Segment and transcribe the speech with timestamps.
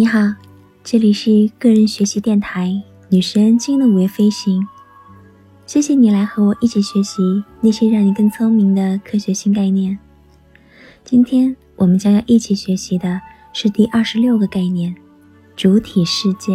[0.00, 0.20] 你好，
[0.84, 4.64] 这里是个人学习电台女神经的午夜飞行。
[5.66, 7.20] 谢谢你来和我一起学习
[7.60, 9.98] 那些让你更聪明的科学新概念。
[11.02, 13.20] 今天我们将要一起学习的
[13.52, 14.94] 是第二十六个概念——
[15.56, 16.52] 主体世界。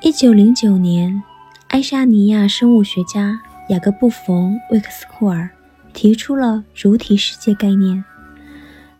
[0.00, 1.22] 一九零九年，
[1.68, 3.38] 爱沙尼亚生物学家
[3.68, 5.50] 雅各布·冯·魏克斯库尔
[5.96, 8.04] 提出了主体世界概念。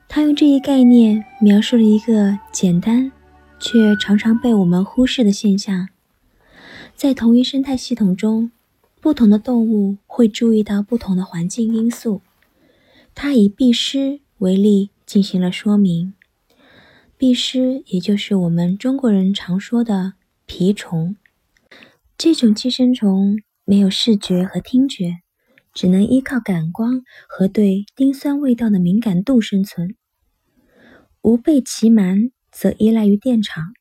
[0.09, 3.13] 他用这一概念描述了一个简单
[3.61, 5.91] 却常常被我们忽视的现象：
[6.95, 8.51] 在同一生态系统中，
[8.99, 12.23] 不同的动物会注意到不同的环境因素。
[13.15, 16.15] 他以壁虱为例进行了说明。
[17.19, 20.15] 壁虱，也就是我们中国人常说的。
[20.49, 21.17] 蜱虫
[22.17, 25.19] 这种寄生虫没有视觉和听觉，
[25.77, 29.95] 只能依靠感光和对丁酸味道的敏感度生存。
[31.21, 33.75] 无背鳍螨则依赖于电场。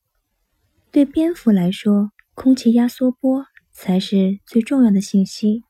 [0.91, 5.63] 对蝙蝠来说，空气压缩波才是最重要的信息。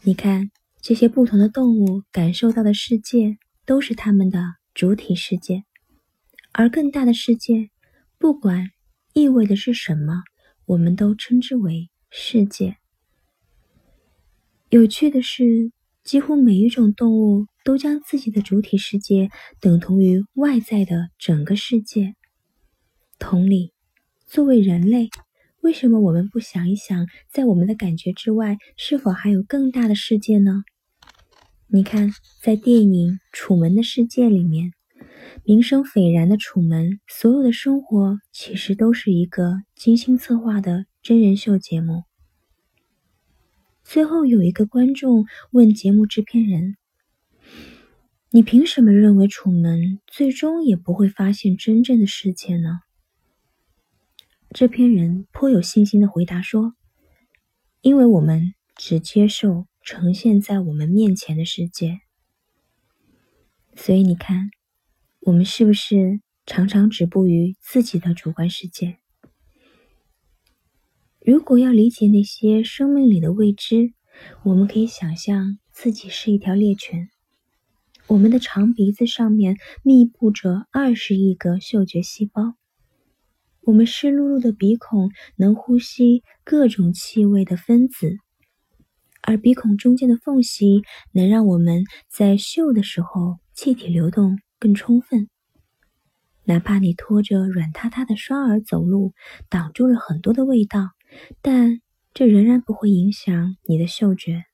[0.00, 5.64] 你看，这些不同的动物感受到的世界都是它们的主体世界，
[6.52, 7.68] 而更大的世界，
[8.18, 8.70] 不管。
[9.12, 10.22] 意味的是什么？
[10.64, 12.76] 我们都称之为世界。
[14.70, 15.72] 有趣的是，
[16.04, 19.28] 几乎每一种动物都将自己的主体世界
[19.60, 22.14] 等同于外在的整个世界。
[23.18, 23.72] 同理，
[24.28, 25.10] 作为人类，
[25.60, 30.62] 为什么我们不想一想，在我们的感觉之外，是否还有更大的世界呢？
[31.66, 34.70] 你看，在电影《楚门的世界》里面。
[35.44, 42.04] 名声斐然的楚门，所有的生活其实都是一个精心策划的真人秀节目。
[43.90, 46.76] 最后有一个观众问节目制片人
[48.30, 52.82] ：“你凭什么认为楚门最终也不会发现真正的世界呢？”
[54.54, 56.76] 制片人颇有信心的回答说
[57.82, 61.98] ：“因为我们只接受呈现在我们面前的世界，
[63.74, 64.50] 所以你看。”
[65.22, 68.99] 我们是不是常常止步于自己的主观世界？
[71.24, 73.92] 如果要理解那些生命里的未知，
[74.42, 77.10] 我们可以想象自己是一条猎犬，
[78.06, 82.54] 我们的长鼻子上面密布着二十亿个嗅觉细胞，
[83.60, 88.16] 我们湿漉漉的鼻孔能呼吸各种气味的分子，
[89.20, 90.82] 而鼻孔中间的缝隙
[91.12, 94.38] 能让我们在嗅的时候气体流动。
[94.62, 95.30] 更充分，
[96.44, 99.14] 哪怕你拖着软塌塌的双耳走路，
[99.48, 100.90] 挡住了很多的味道，
[101.40, 101.80] 但
[102.12, 104.44] 这仍然不会影响你的嗅觉。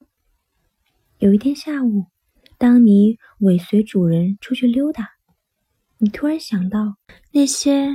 [1.19, 2.07] 有一天下午，
[2.59, 5.09] 当你尾随主人出去溜达，
[5.99, 6.97] 你突然想到，
[7.33, 7.89] 那些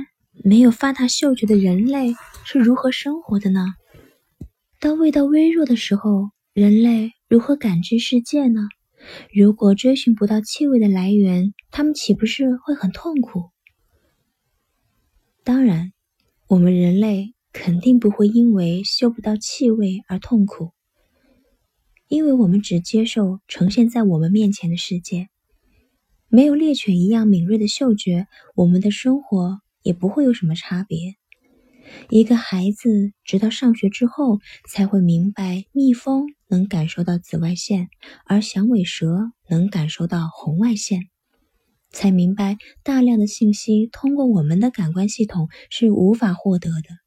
[0.44, 2.14] 没有发达嗅觉的人类
[2.44, 3.66] 是如何生活的呢？
[4.80, 8.68] 当味道微弱的时候，人类如何感知世界呢？
[9.32, 13.50] 如果追寻不到气味的来源，他们岂不是会很痛苦？
[15.44, 15.92] 当然，
[16.48, 20.72] 我们人类肯定不会因为嗅不到气味而痛苦，
[22.08, 25.28] 因为我们只接受呈现在我们面前的世界。
[26.28, 31.16] 没有猎犬一样敏锐的嗅觉，我们的生活也不会有什么差别。
[32.08, 37.88] 一个孩子直到上学之后才会明白，蜜蜂能感受到紫外线，
[38.24, 41.02] 而响尾蛇能感受到红外线，
[41.90, 47.01] 才明白大量的信息通过我们的感官系统是无法获得的。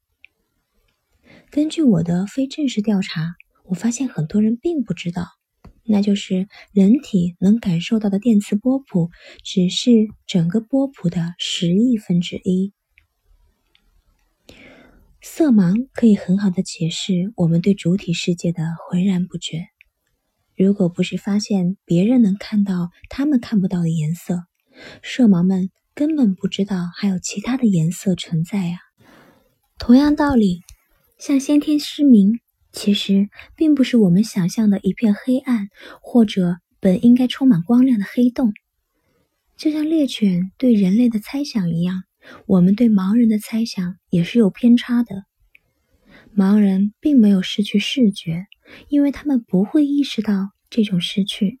[1.50, 3.34] 根据我的非正式调查，
[3.64, 5.26] 我发现很多人并不知道，
[5.84, 9.10] 那就是人体能感受到的电磁波谱
[9.42, 12.72] 只是整个波谱的十亿分之一。
[15.22, 19.66] 色盲可以很好的解释我们对主体世界的浑然不觉。
[20.56, 24.44] 如果不是发现别人能看到他们看不到的颜色，
[25.02, 28.78] 色盲们根本不知道还有其他的颜色存在呀。
[29.78, 30.62] 同样道理，
[31.18, 32.40] 像先天失明，
[32.72, 35.68] 其实并不是我们想象的一片黑暗，
[36.02, 38.52] 或者本应该充满光亮的黑洞。
[39.56, 42.04] 就像猎犬对人类的猜想一样。
[42.46, 45.24] 我们对盲人的猜想也是有偏差的。
[46.36, 48.46] 盲人并没有失去视觉，
[48.88, 51.60] 因为他们不会意识到这种失去。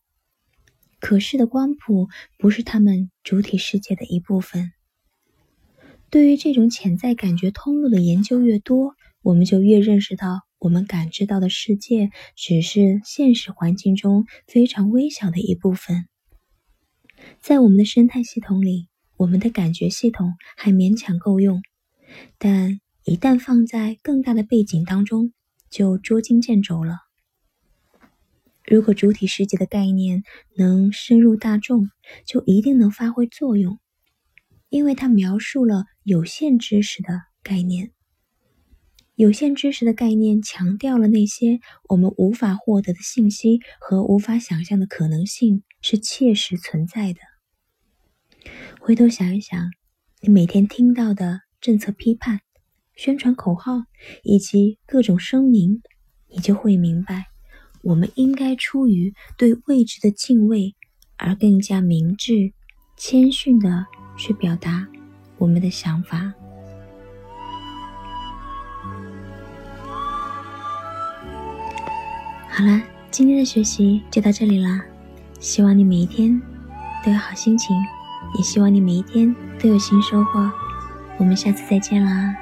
[0.98, 4.72] 可视的光谱不是他们主体世界的一部分。
[6.10, 8.95] 对于这种潜在感觉通路的研究越多，
[9.26, 16.06] 我们就越认识到，我们感知到的世界只是现实环境中非常微小的一部分。
[17.40, 18.86] 在我们的生态系统里，
[19.16, 21.60] 我们的感觉系统还勉强够用，
[22.38, 25.32] 但一旦放在更大的背景当中，
[25.70, 26.98] 就捉襟见肘了。
[28.64, 30.22] 如果主体世界的概念
[30.56, 31.90] 能深入大众，
[32.24, 33.80] 就一定能发挥作用，
[34.68, 37.90] 因为它描述了有限知识的概念。
[39.16, 47.20] 有限知识的概念强调了那些我们无法获得的信息和无法想象的可能性是切实存在的。
[48.78, 49.70] 回头想一想，
[50.20, 52.40] 你每天听到的政策批判、
[52.94, 53.84] 宣传口号
[54.22, 55.80] 以及各种声明，
[56.28, 57.24] 你就会明白，
[57.82, 60.76] 我们应该出于对未知的敬畏，
[61.16, 62.52] 而更加明智、
[62.98, 63.86] 谦逊的
[64.18, 64.86] 去表达
[65.38, 66.34] 我们的想法。
[72.58, 72.80] 好了，
[73.10, 74.80] 今天的学习就到这里啦。
[75.38, 76.40] 希望你每一天
[77.04, 77.76] 都有好心情，
[78.38, 80.50] 也希望你每一天都有新收获。
[81.18, 82.34] 我们下次再见啦！